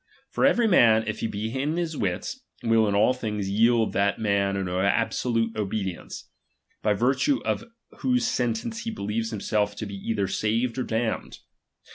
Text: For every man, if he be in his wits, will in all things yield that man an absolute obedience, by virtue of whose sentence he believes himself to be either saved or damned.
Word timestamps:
For 0.31 0.47
every 0.47 0.67
man, 0.67 1.03
if 1.05 1.19
he 1.19 1.27
be 1.27 1.53
in 1.61 1.77
his 1.77 1.95
wits, 1.95 2.39
will 2.63 2.87
in 2.87 2.95
all 2.95 3.13
things 3.13 3.51
yield 3.51 3.93
that 3.93 4.17
man 4.17 4.55
an 4.57 4.67
absolute 4.67 5.55
obedience, 5.55 6.27
by 6.81 6.93
virtue 6.93 7.39
of 7.43 7.65
whose 7.99 8.25
sentence 8.25 8.79
he 8.79 8.89
believes 8.89 9.29
himself 9.29 9.75
to 9.75 9.85
be 9.85 9.93
either 9.93 10.27
saved 10.27 10.79
or 10.79 10.83
damned. 10.85 11.37